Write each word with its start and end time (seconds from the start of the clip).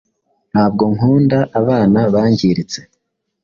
Ntabwo 0.51 0.83
nkunda 0.93 1.39
abana 1.59 1.99
bangiritse. 2.13 2.79